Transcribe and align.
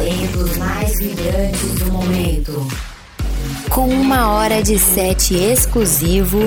talentos 0.00 0.56
mais 0.56 0.98
vibrantes 0.98 1.74
do 1.74 1.92
momento. 1.92 2.66
Com 3.68 3.86
uma 3.86 4.30
hora 4.30 4.62
de 4.62 4.78
set 4.78 5.34
exclusivo, 5.34 6.38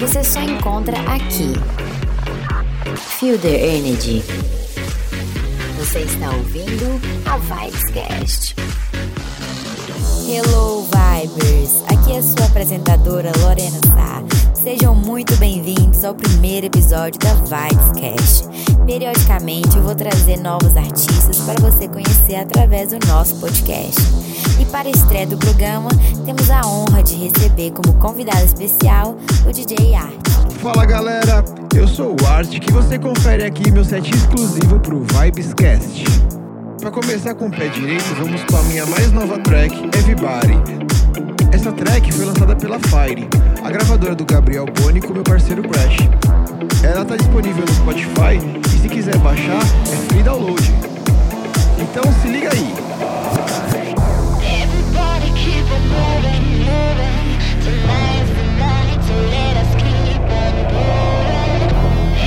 você 0.00 0.24
só 0.24 0.40
encontra 0.40 0.98
aqui. 1.00 1.52
The 3.20 3.76
Energy. 3.76 4.22
Você 5.78 6.00
está 6.00 6.30
ouvindo 6.30 7.00
a 7.26 7.36
Vibescast. 7.38 8.54
Hello 10.26 10.82
Vibers, 10.84 11.82
aqui 11.86 12.12
é 12.12 12.18
a 12.18 12.22
sua 12.22 12.46
apresentadora 12.46 13.30
Lorena 13.40 13.78
Sá. 13.94 14.22
Sejam 14.54 14.94
muito 14.94 15.36
bem-vindos 15.36 16.02
ao 16.02 16.14
primeiro 16.14 16.66
episódio 16.66 17.20
da 17.20 17.34
Vibescast. 17.34 18.48
Periodicamente 18.86 19.76
eu 19.76 19.82
vou 19.82 19.94
trazer 19.94 20.38
novos 20.38 20.76
artistas 20.78 21.38
para 21.40 21.60
você 21.60 21.86
conhecer 21.88 22.36
através 22.36 22.88
do 22.88 23.06
nosso 23.06 23.36
podcast. 23.36 24.00
E 24.58 24.64
para 24.64 24.88
a 24.88 24.90
estreia 24.90 25.26
do 25.26 25.36
programa, 25.36 25.90
temos 26.24 26.48
a 26.48 26.66
honra 26.66 27.02
de 27.02 27.16
receber 27.16 27.72
como 27.72 27.92
convidado 27.98 28.44
especial 28.46 29.16
o 29.46 29.52
DJ 29.52 29.94
Art. 29.94 30.28
Fala 30.62 30.86
galera, 30.86 31.44
eu 31.74 31.86
sou 31.86 32.16
o 32.18 32.26
Art 32.26 32.48
que 32.48 32.72
você 32.72 32.98
confere 32.98 33.44
aqui 33.44 33.70
meu 33.70 33.84
set 33.84 34.10
exclusivo 34.10 34.80
pro 34.80 35.04
Vibescast. 35.04 36.43
Para 36.84 36.92
começar 36.92 37.34
com 37.34 37.46
o 37.46 37.50
pé 37.50 37.68
direito, 37.68 38.14
vamos 38.14 38.44
com 38.44 38.58
a 38.58 38.62
minha 38.64 38.84
mais 38.84 39.10
nova 39.10 39.38
track, 39.38 39.74
Everybody. 39.96 40.52
Essa 41.50 41.72
track 41.72 42.12
foi 42.12 42.26
lançada 42.26 42.54
pela 42.54 42.78
Fire, 42.78 43.26
a 43.64 43.70
gravadora 43.70 44.14
do 44.14 44.22
Gabriel 44.26 44.66
Boni 44.66 45.00
com 45.00 45.14
meu 45.14 45.22
parceiro 45.22 45.62
Crash. 45.62 45.96
Ela 46.84 47.02
tá 47.06 47.16
disponível 47.16 47.64
no 47.64 47.72
Spotify 47.72 48.36
e 48.68 48.78
se 48.82 48.86
quiser 48.90 49.16
baixar, 49.20 49.62
é 49.90 49.96
free 50.12 50.22
download. 50.22 50.62
Então 51.78 52.04
se 52.20 52.28
liga 52.28 52.50
aí. 52.52 52.74
Everybody 54.44 55.32
keep 55.40 55.64
on 55.72 55.80
moving, 55.88 56.68
moving. 56.68 57.38
Tonight's 57.64 58.28
the 58.36 58.44
night 58.60 59.00
to 59.06 59.14
let 59.32 59.56
us 59.56 59.72
keep 59.80 60.20
on 60.20 60.52
moving. 60.68 61.64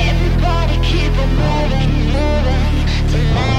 Everybody 0.10 0.80
keep 0.82 1.14
on 1.14 1.30
moving, 1.38 1.94
moving. 2.10 2.74
Tonight's 3.12 3.57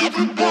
everybody, 0.00 0.47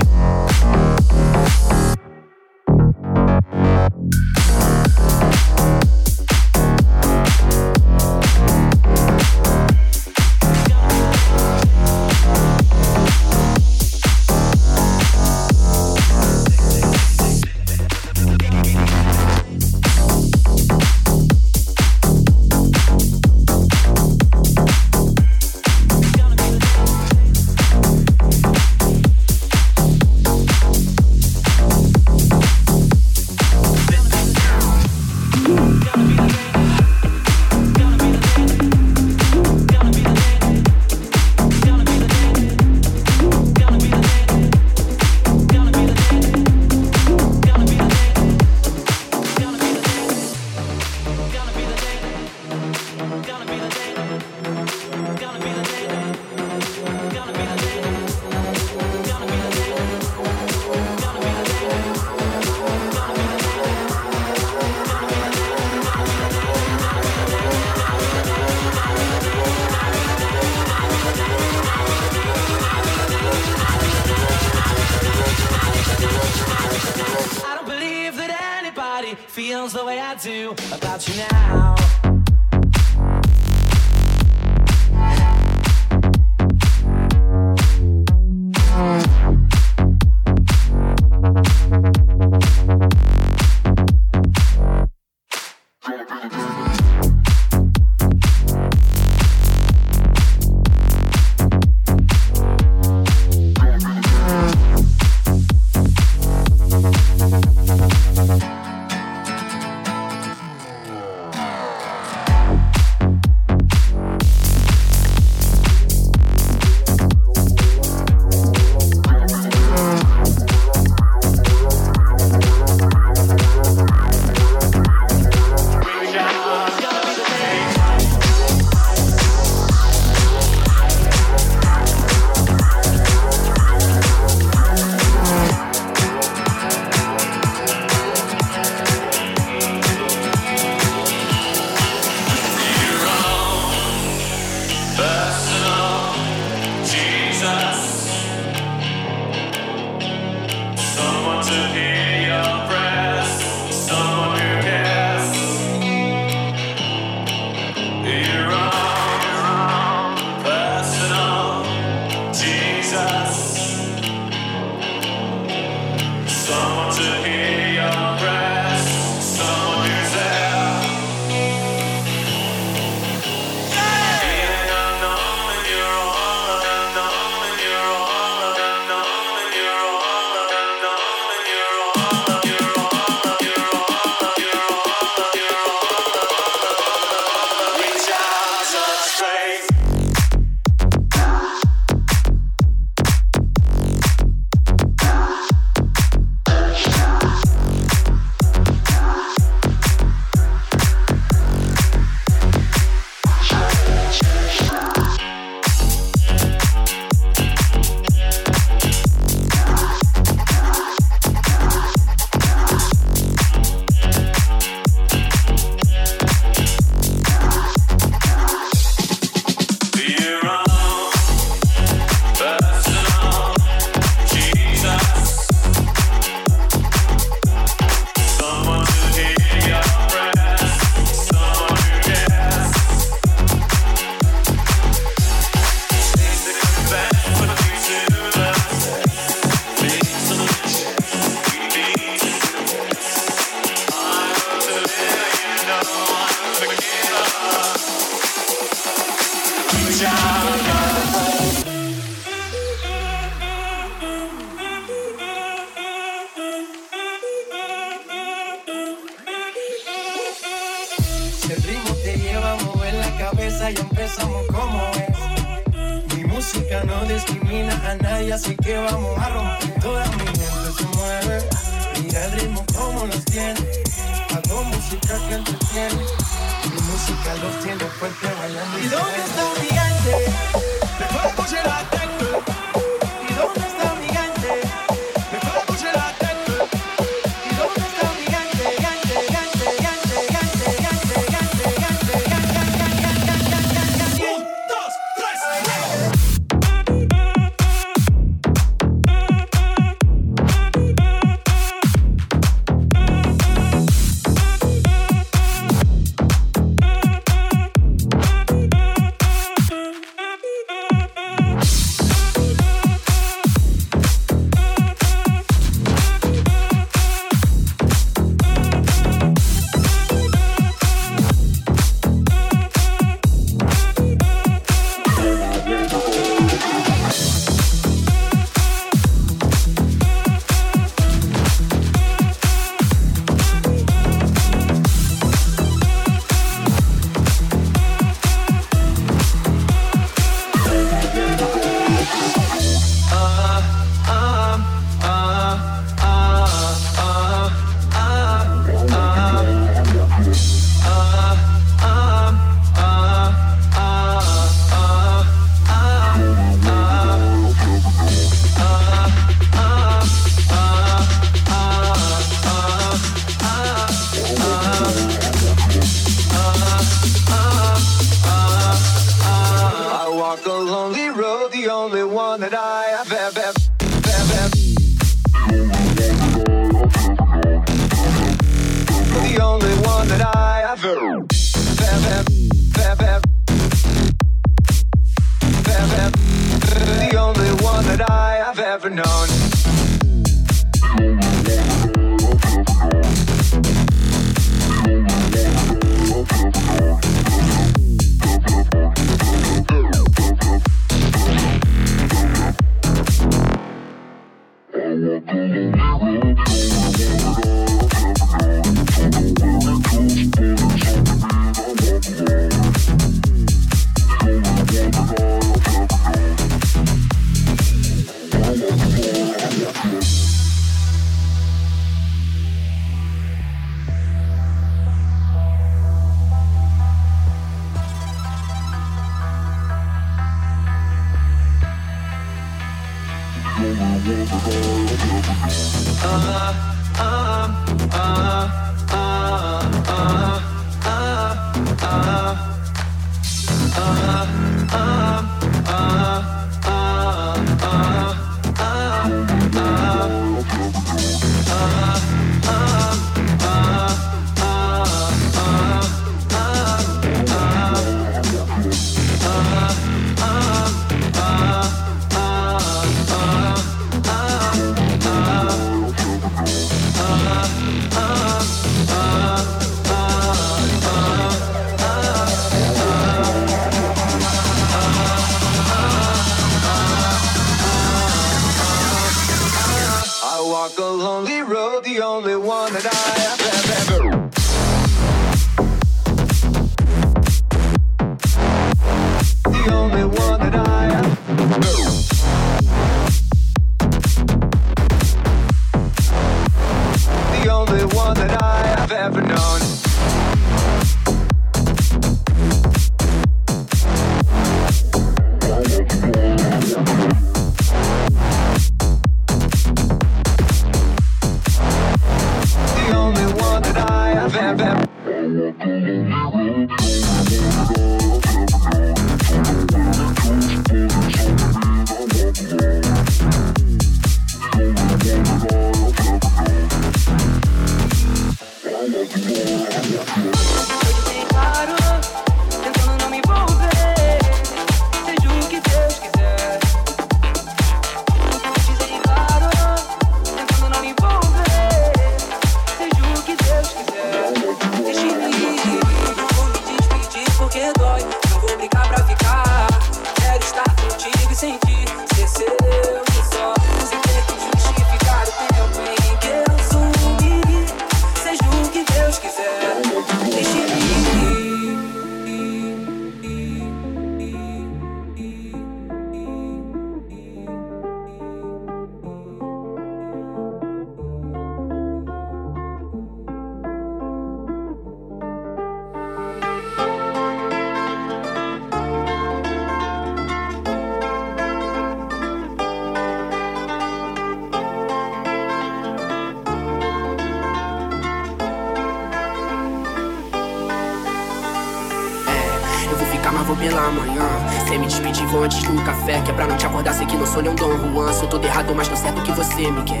vou 595.28 595.44
antes 595.44 595.62
do 595.62 595.82
café. 595.84 596.20
Que 596.22 596.30
é 596.30 596.34
pra 596.34 596.46
não 596.46 596.56
te 596.56 596.66
acordar, 596.66 596.92
sei 596.94 597.06
que 597.06 597.16
não 597.16 597.26
sou 597.26 597.42
nem 597.42 597.52
um 597.52 597.54
Dom 597.54 597.76
Juan. 597.92 598.12
Sou 598.12 598.28
todo 598.28 598.44
errado, 598.44 598.74
mas 598.74 598.88
tô 598.88 598.96
certo 598.96 599.22
que 599.22 599.32
você 599.32 599.70
me 599.70 599.82
quer. 599.82 600.00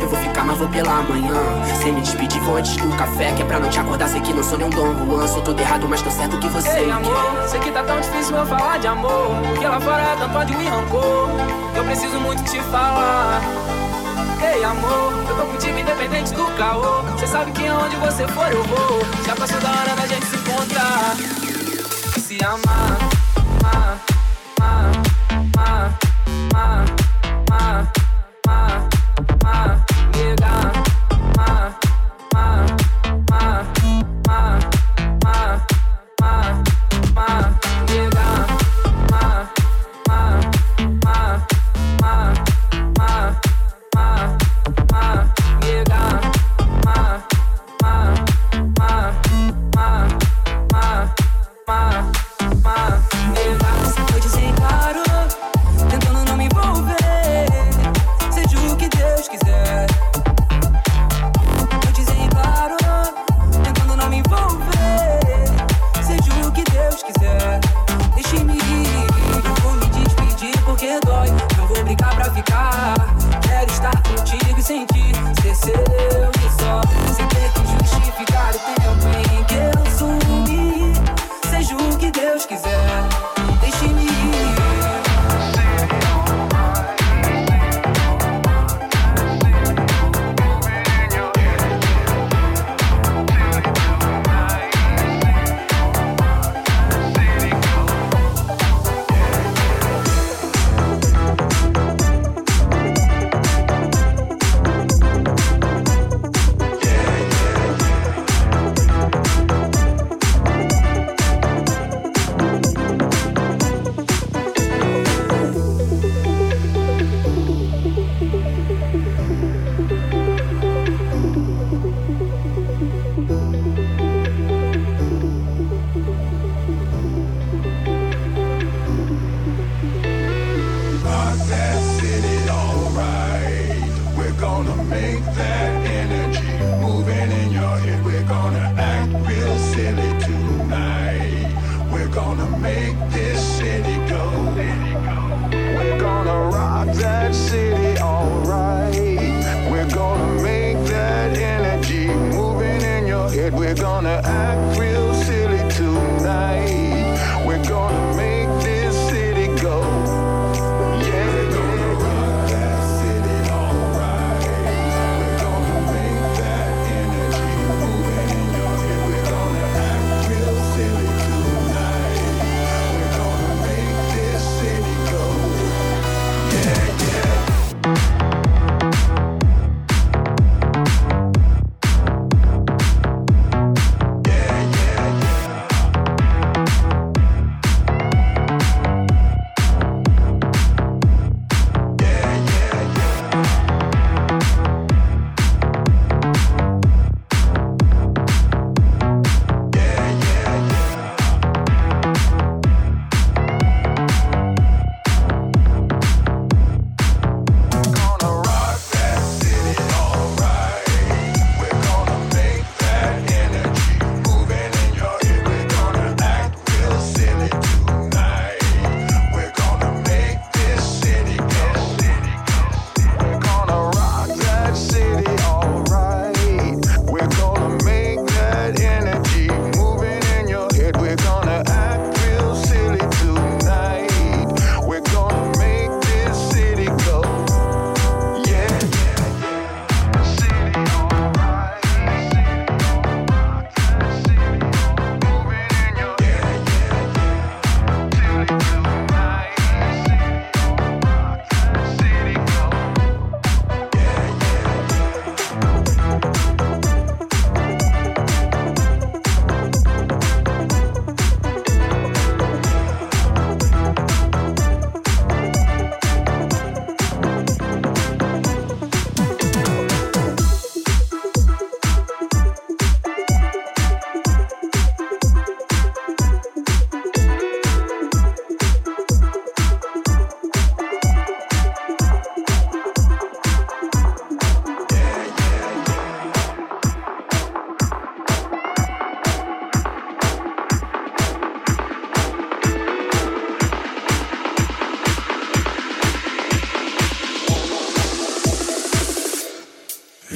Eu 0.00 0.08
vou 0.08 0.18
ficar, 0.18 0.44
mas 0.44 0.58
vou 0.58 0.68
pela 0.68 1.02
manhã. 1.02 1.34
Cê 1.82 1.90
me 1.90 2.00
despedir, 2.00 2.40
vou 2.42 2.56
antes 2.56 2.76
do 2.76 2.88
café. 2.96 3.32
Que 3.32 3.42
é 3.42 3.44
pra 3.44 3.58
não 3.58 3.68
te 3.68 3.80
acordar, 3.80 4.08
sei 4.08 4.20
que 4.20 4.32
não 4.32 4.42
sou 4.42 4.58
nem 4.58 4.66
um 4.66 4.70
Dom 4.70 4.94
Juan. 5.06 5.26
Sou 5.26 5.42
todo 5.42 5.58
errado, 5.58 5.86
mas 5.88 6.02
tô 6.02 6.10
certo 6.10 6.38
que 6.38 6.48
você 6.48 6.68
Ei, 6.68 6.86
me 6.86 6.92
amor, 6.92 7.14
quer. 7.40 7.48
sei 7.48 7.60
que 7.60 7.70
tá 7.70 7.82
tão 7.82 8.00
difícil 8.00 8.36
eu 8.36 8.46
falar 8.46 8.78
de 8.78 8.86
amor. 8.86 9.36
Porque 9.48 9.66
lá 9.66 9.80
fora 9.80 10.02
é 10.02 10.16
tanto 10.16 10.38
ódio 10.38 10.60
e 10.60 10.66
rancor. 10.68 11.28
Eu 11.74 11.84
preciso 11.84 12.20
muito 12.20 12.42
te 12.44 12.60
falar. 12.64 13.40
Ei, 14.40 14.62
amor, 14.64 15.12
eu 15.28 15.36
tô 15.36 15.42
contigo 15.46 15.78
independente 15.78 16.32
do 16.32 16.44
caô. 16.56 17.02
Cê 17.18 17.26
sabe 17.26 17.50
que 17.52 17.66
aonde 17.66 17.96
você 17.96 18.26
for 18.28 18.50
eu 18.52 18.62
vou. 18.64 19.00
Já 19.26 19.34
passou 19.34 19.60
da 19.60 19.68
hora 19.70 19.94
da 19.96 20.06
gente 20.06 20.26
se 20.26 20.36
encontrar. 20.36 21.16
E 22.16 22.20
se 22.20 22.44
amar, 22.44 22.98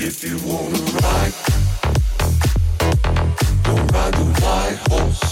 If 0.04 0.24
you 0.24 0.36
wanna 0.44 0.78
ride, 1.00 1.32
don't 3.62 3.92
ride 3.92 4.18
with 4.18 4.40
my 4.40 4.70
horse. 4.88 5.31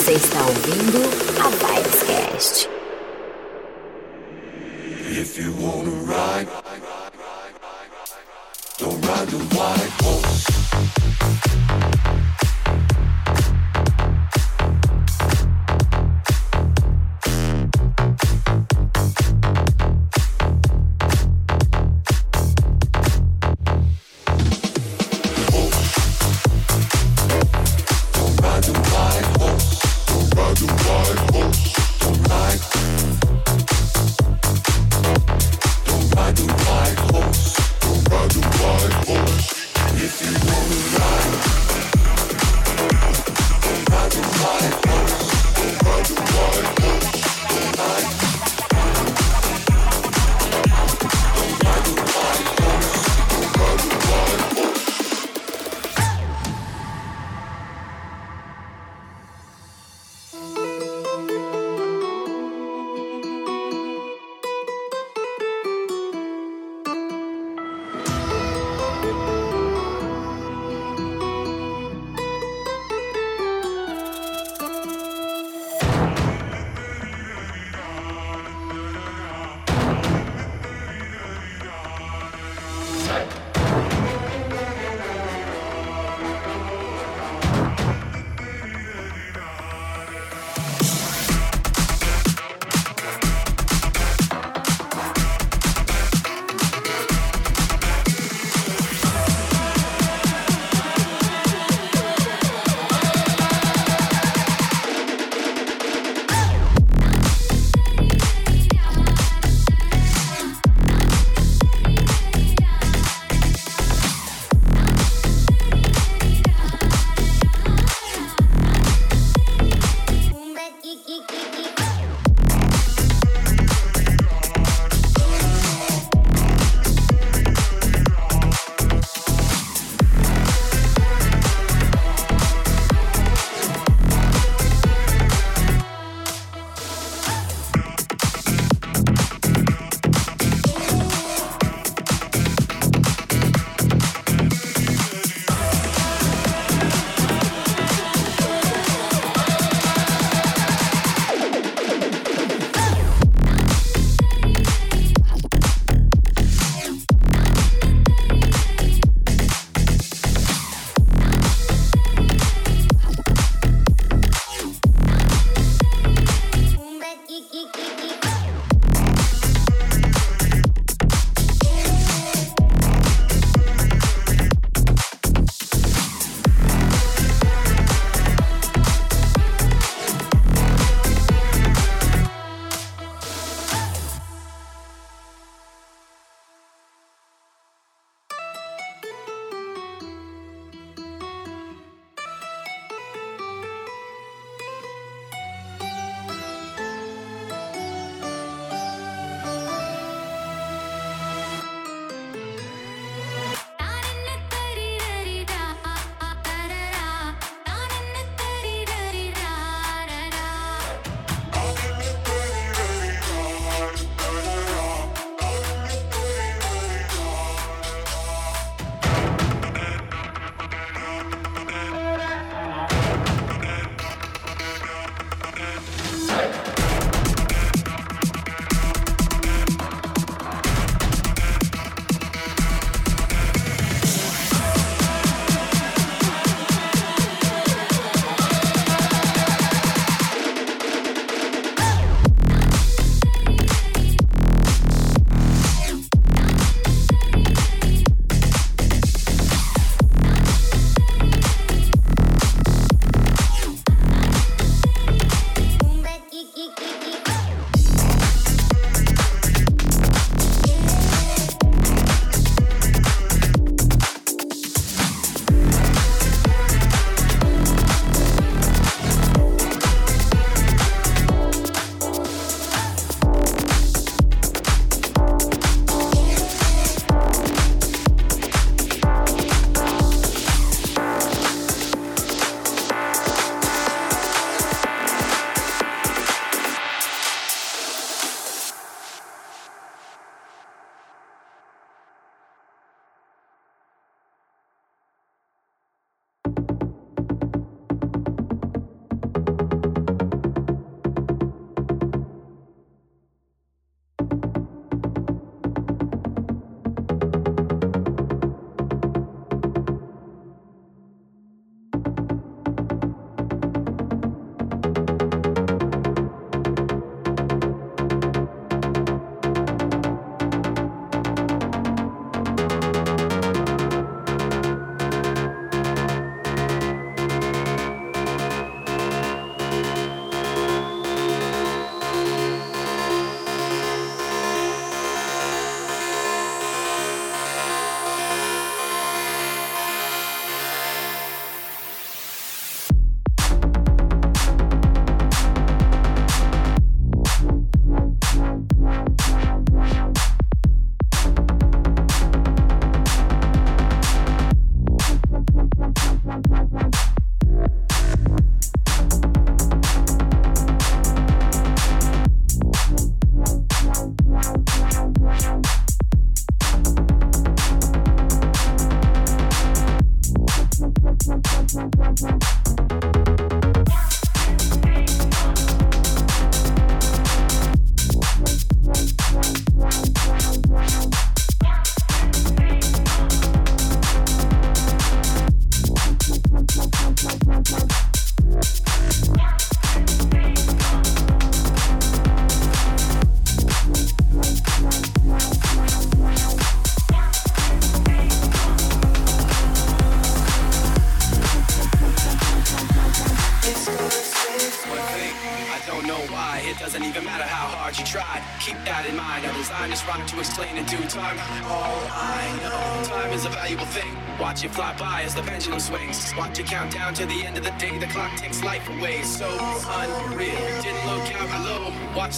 Você 0.00 0.12
está 0.12 0.40
ouvindo 0.40 0.98
a 1.44 1.50
Vibescast. 1.50 2.70
If 5.10 5.38
you 5.38 5.52
wanna 5.60 5.90
ride, 6.06 6.48
don't 8.78 8.98
ride 9.06 9.28
the 9.28 9.36
white 9.54 9.90
horse. 10.00 10.46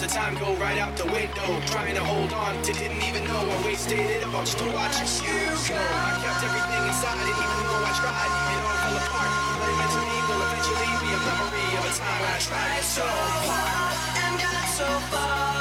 the 0.02 0.08
time 0.08 0.34
go 0.34 0.52
right 0.56 0.78
out 0.78 0.96
the 0.96 1.06
window. 1.06 1.48
Trying 1.66 1.94
to 1.94 2.02
hold 2.02 2.32
on 2.32 2.60
to 2.62 2.72
didn't 2.72 3.02
even 3.06 3.22
know 3.22 3.38
I 3.38 3.64
wasted 3.64 4.00
it 4.00 4.24
up. 4.24 4.34
I'm 4.34 4.42
watch 4.74 4.98
you 5.22 5.30
go. 5.70 5.78
I 5.78 6.18
kept 6.18 6.42
everything 6.42 6.82
inside, 6.90 7.22
and 7.22 7.30
even 7.30 7.62
though 7.70 7.86
I 7.86 7.92
tried, 8.02 8.32
it 8.50 8.58
all 8.66 8.78
fell 8.82 8.98
apart. 8.98 9.30
But 9.62 9.92
me 10.02 10.18
will 10.26 10.42
eventually 10.42 10.90
be 11.02 11.10
a 11.14 11.20
memory 11.22 11.68
of 11.78 11.84
a 11.86 11.92
time 11.94 12.22
I 12.26 12.38
tried 12.42 12.82
so 12.82 13.06
hard 13.46 13.94
and 14.26 14.34
got 14.42 14.66
so 14.74 14.88
far. 15.06 15.51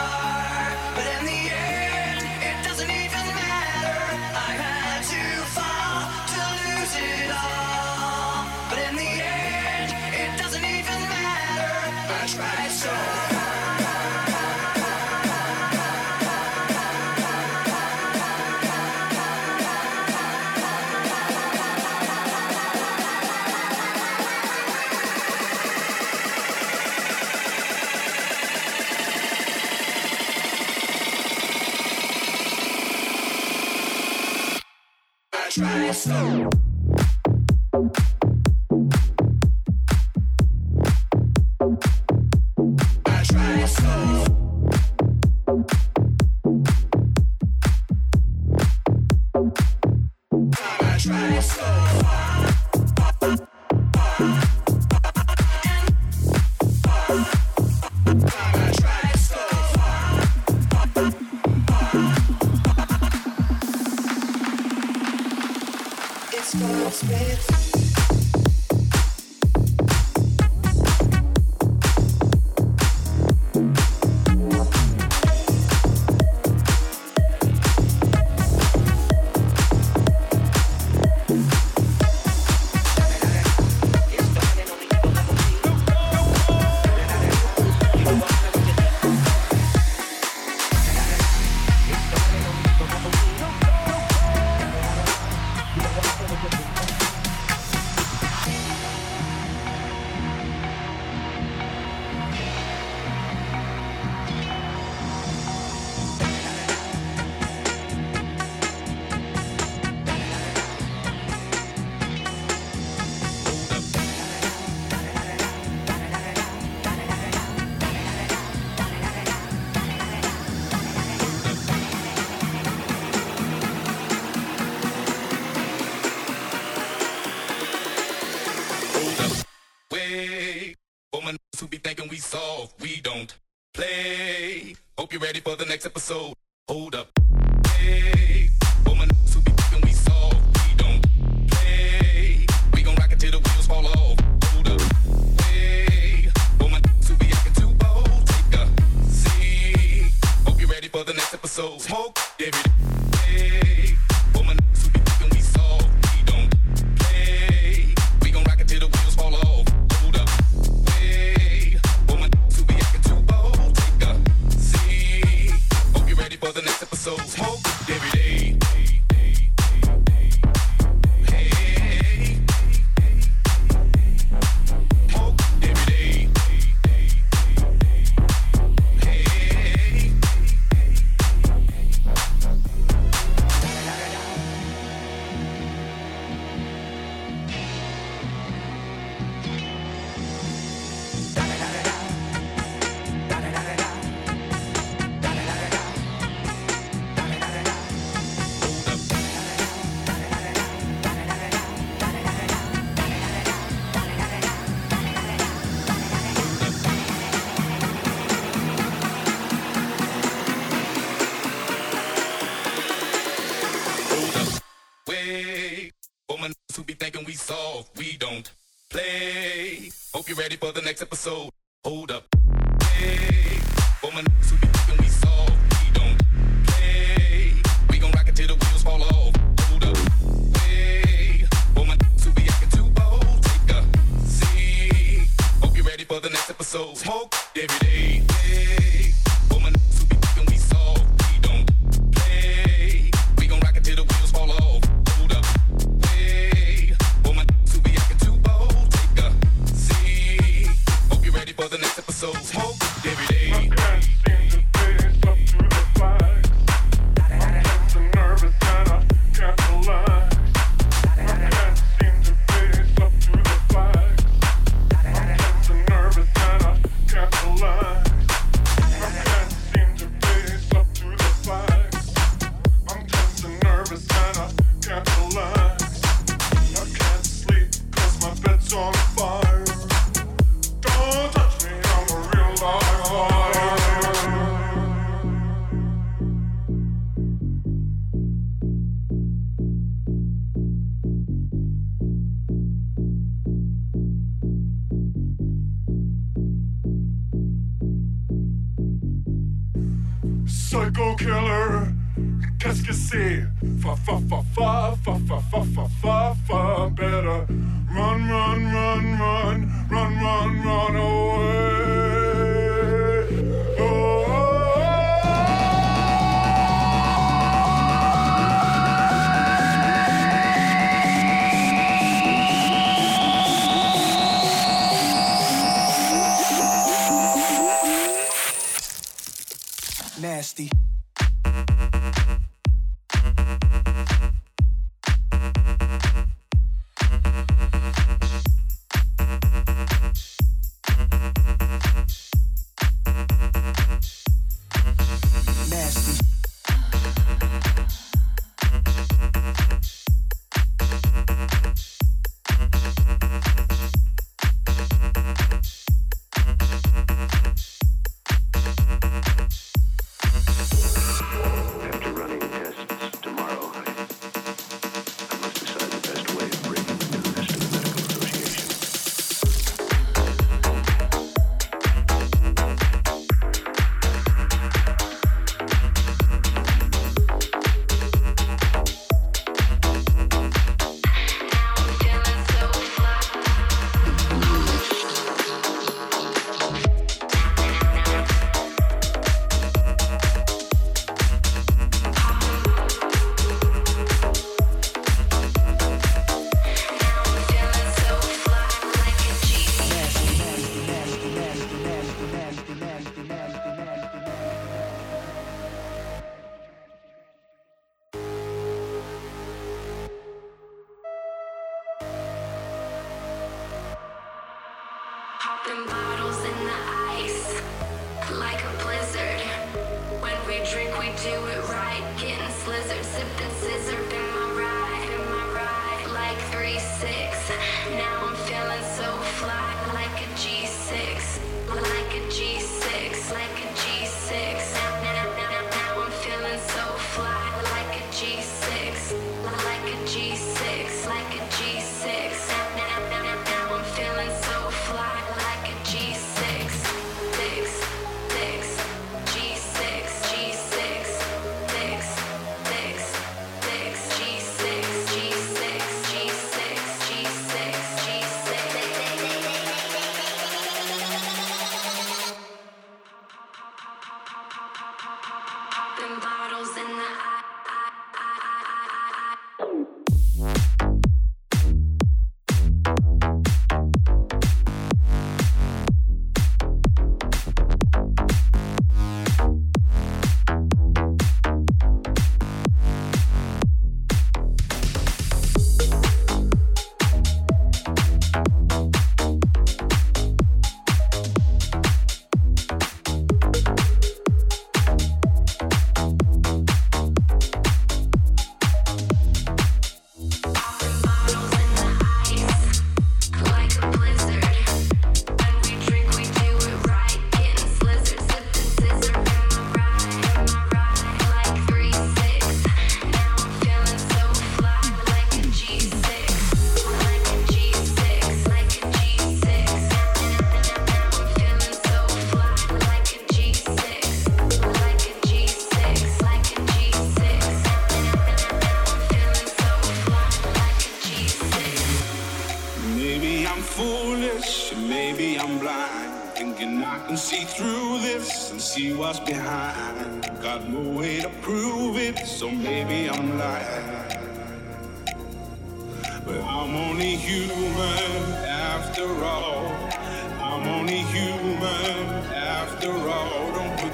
ready 135.31 135.39
for 135.39 135.55
the 135.55 135.65
next 135.65 135.85
episode. 135.85 136.33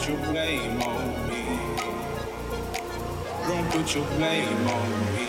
put 0.07 0.15
your 0.15 0.31
blame 0.31 0.81
on 0.83 1.27
me. 1.27 1.43
Don't 3.45 3.69
put 3.71 3.93
your 3.93 4.05
blame 4.05 4.67
on 4.69 5.15
me. 5.15 5.26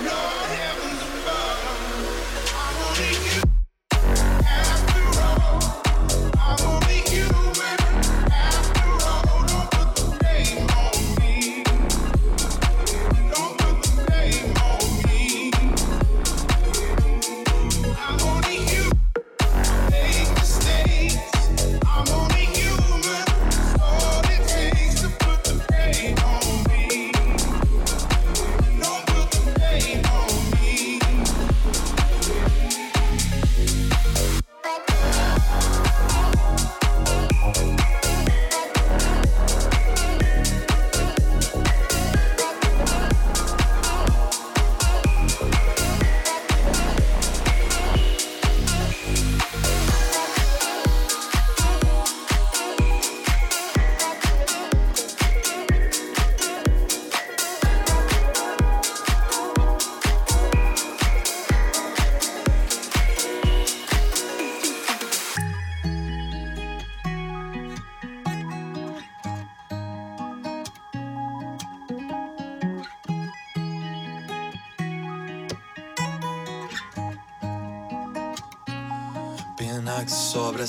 No. 0.04 0.47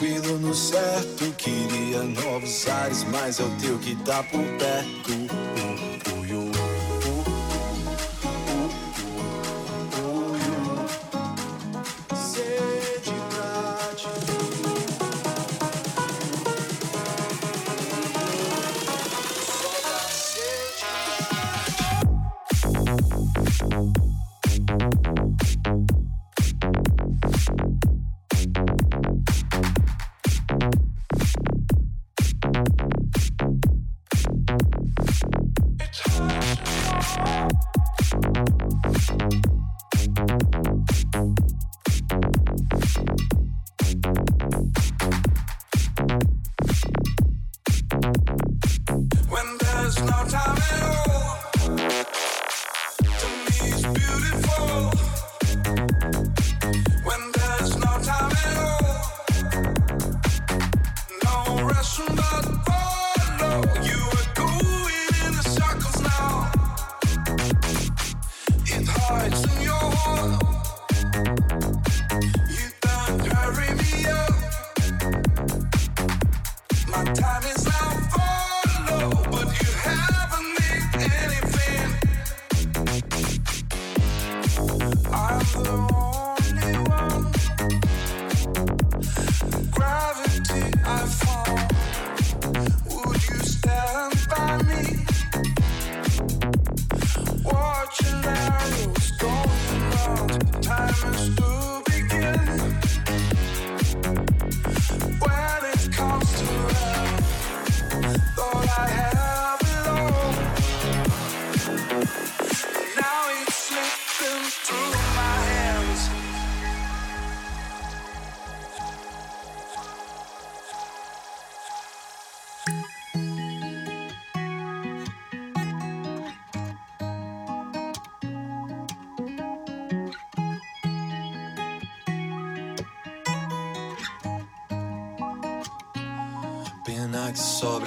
tranquilo 0.00 0.38
no 0.38 0.54
certo. 0.54 1.30
Queria 1.36 2.02
novos 2.02 2.66
ares, 2.66 3.04
mas 3.04 3.38
é 3.38 3.44
o 3.44 3.50
teu 3.60 3.78
que 3.78 3.94
tá 3.96 4.22
por 4.22 4.42
perto. 4.58 5.49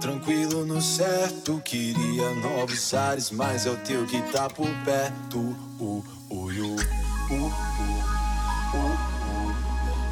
Tranquilo 0.00 0.66
no 0.66 0.80
certo, 0.80 1.60
queria 1.64 2.30
novos 2.34 2.92
ares, 2.92 3.30
mas 3.30 3.66
é 3.66 3.70
o 3.70 3.76
teu 3.78 4.06
que 4.06 4.20
tá 4.30 4.48
por 4.48 4.68
perto. 4.84 5.38
Uh, 5.80 6.04
uh, 6.30 6.34
uh, 6.34 6.46
uh, 7.30 7.50
uh, 8.74 8.76
uh, 8.76 9.54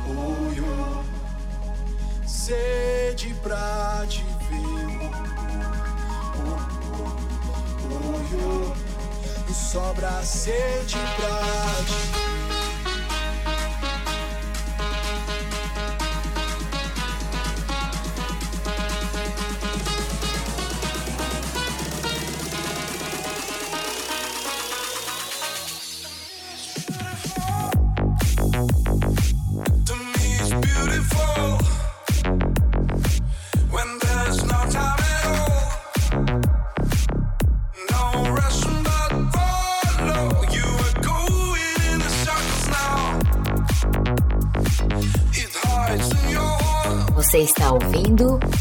uh, 0.08 0.20
uh. 0.60 1.04
Sede 2.26 3.34
pra 3.42 4.04
te 4.08 4.24
ver. 4.48 4.64
Uh, 6.38 6.54
uh, 7.90 8.12
uh. 8.36 8.74
E 9.48 9.52
sobra 9.54 10.22
sede 10.22 10.96
pra 11.16 11.38
te 11.84 12.24
To 12.24 12.33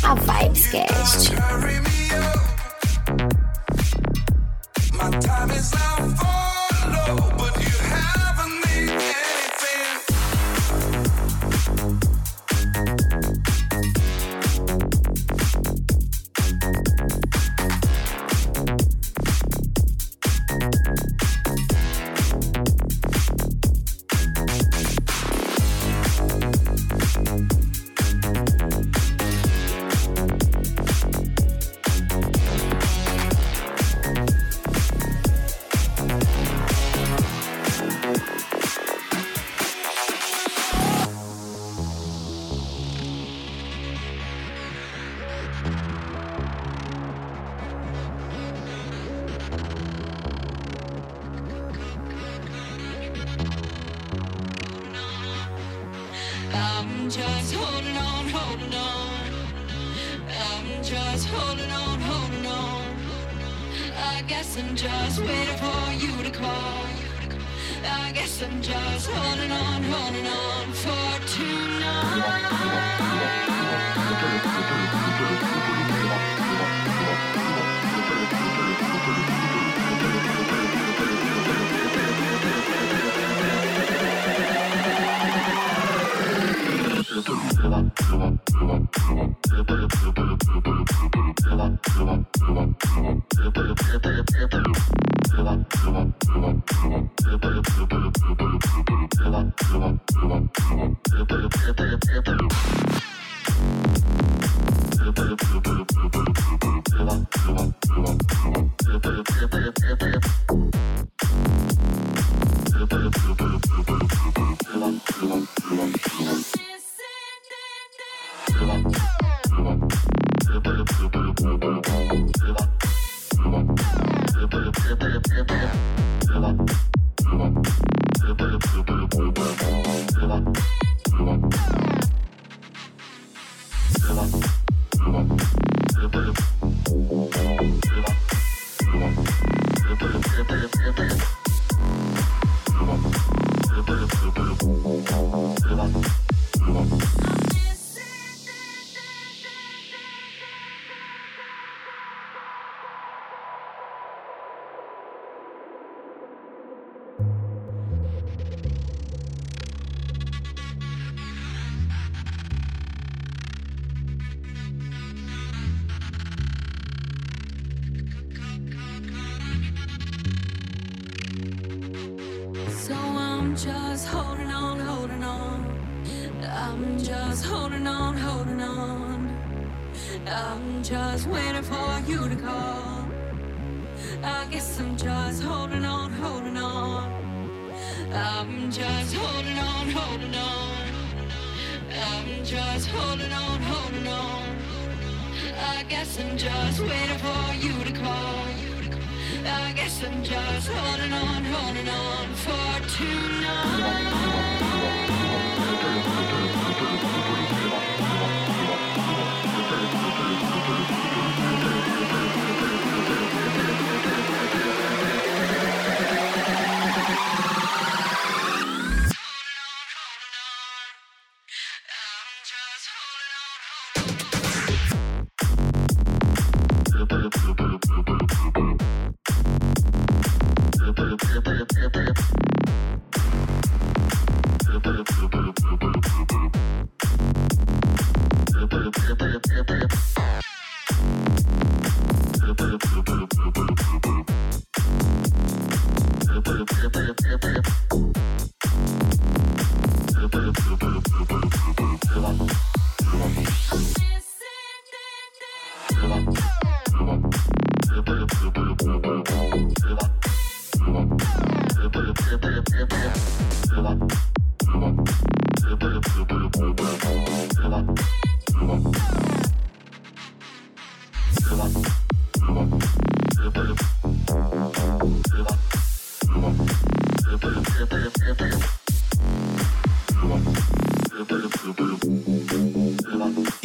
a 0.01 0.15
Vibescast. 0.15 1.92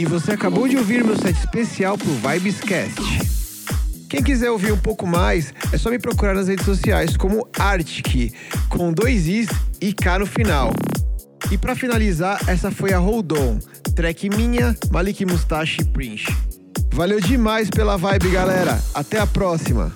Você 0.08 0.32
acabou 0.32 0.66
de 0.66 0.76
ouvir 0.76 1.04
meu 1.04 1.16
set 1.16 1.38
especial 1.38 1.98
pro 1.98 2.10
Vibescast. 2.12 2.96
Quem 4.08 4.22
quiser 4.22 4.50
ouvir 4.50 4.72
um 4.72 4.78
pouco 4.78 5.06
mais, 5.06 5.52
é 5.70 5.76
só 5.76 5.90
me 5.90 5.98
procurar 5.98 6.34
nas 6.34 6.48
redes 6.48 6.64
sociais 6.64 7.14
como 7.16 7.46
Arctic, 7.58 8.32
com 8.70 8.90
dois 8.90 9.26
Is 9.26 9.48
e 9.82 9.92
K 9.92 10.20
no 10.20 10.26
final. 10.26 10.72
E 11.50 11.58
pra 11.58 11.76
finalizar, 11.76 12.40
essa 12.48 12.70
foi 12.70 12.94
a 12.94 12.98
Hold 12.98 13.32
On, 13.32 13.58
track 13.94 14.30
minha, 14.30 14.74
Malik 14.90 15.26
Mustache 15.26 15.82
e 15.82 15.84
Prince. 15.84 16.26
Valeu 16.92 17.20
demais 17.20 17.68
pela 17.68 17.98
vibe, 17.98 18.30
galera. 18.30 18.82
Até 18.94 19.20
a 19.20 19.26
próxima. 19.26 19.92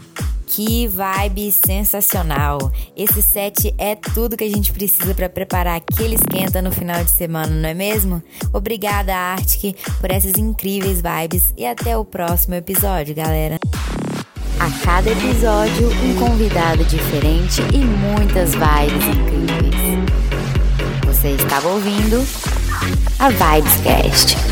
Que 0.46 0.86
vibe 0.86 1.50
sensacional! 1.50 2.70
Esse 2.94 3.22
set 3.22 3.74
é 3.78 3.94
tudo 3.94 4.36
que 4.36 4.44
a 4.44 4.50
gente 4.50 4.70
precisa 4.70 5.14
para 5.14 5.28
preparar 5.28 5.76
aquele 5.76 6.14
esquenta 6.14 6.60
no 6.60 6.70
final 6.70 7.02
de 7.02 7.10
semana, 7.10 7.54
não 7.54 7.68
é 7.68 7.72
mesmo? 7.72 8.22
Obrigada, 8.52 9.14
Arctic, 9.14 9.76
por 9.98 10.10
essas 10.10 10.34
incríveis 10.36 11.00
vibes 11.00 11.54
e 11.56 11.64
até 11.64 11.96
o 11.96 12.04
próximo 12.04 12.54
episódio, 12.54 13.14
galera. 13.14 13.58
A 14.60 14.70
cada 14.84 15.10
episódio, 15.10 15.88
um 15.88 16.14
convidado 16.16 16.84
diferente 16.84 17.62
e 17.72 17.78
muitas 17.78 18.52
vibes 18.52 19.06
incríveis. 19.08 19.72
Você 21.06 21.30
estava 21.30 21.68
ouvindo 21.68 22.22
a 23.18 23.30
Vibescast. 23.30 24.51